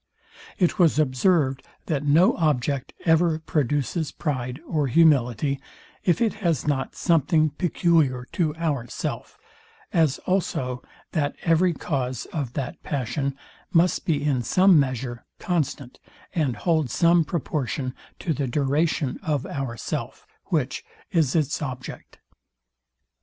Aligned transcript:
It 0.57 0.79
was 0.79 0.97
observed, 0.97 1.61
that 1.85 2.03
no 2.03 2.35
object 2.37 2.91
ever 3.05 3.37
produces 3.37 4.11
pride 4.11 4.59
or 4.67 4.87
humility, 4.87 5.61
if 6.03 6.21
it 6.21 6.33
has 6.41 6.65
not 6.65 6.95
something 6.95 7.51
peculiar 7.51 8.25
to 8.31 8.55
ourself; 8.55 9.37
as 9.93 10.17
also, 10.25 10.81
that 11.11 11.35
every 11.43 11.71
cause 11.73 12.25
of 12.33 12.53
that 12.53 12.81
passion 12.81 13.37
must 13.71 14.03
be 14.03 14.23
in 14.23 14.41
some 14.41 14.79
measure 14.79 15.23
constant, 15.37 15.99
and 16.33 16.55
hold 16.55 16.89
some 16.89 17.23
proportion 17.23 17.93
to 18.17 18.33
the 18.33 18.47
duration 18.47 19.19
of 19.21 19.45
our 19.45 19.77
self, 19.77 20.25
which, 20.45 20.83
is 21.11 21.35
its 21.35 21.61
object. 21.61 22.17